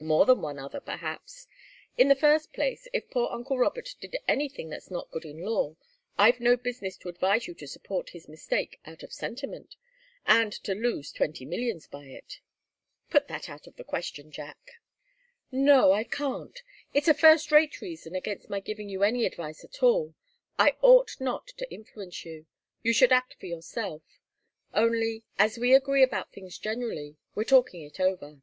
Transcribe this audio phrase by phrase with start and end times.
[0.00, 1.46] "More than one other, perhaps.
[1.96, 5.76] In the first place, if poor uncle Robert did anything that's not good in law,
[6.18, 9.76] I've no business to advise you to support his mistake out of sentiment,
[10.26, 12.40] and to lose twenty millions by it."
[13.08, 14.58] "Put that out of the question, Jack."
[15.52, 16.60] "No I can't.
[16.92, 20.16] It's a first rate reason against my giving you any advice at all.
[20.58, 22.46] I ought not to influence you.
[22.82, 24.02] You should act for yourself.
[24.74, 28.42] Only, as we agree about things generally, we're talking it over."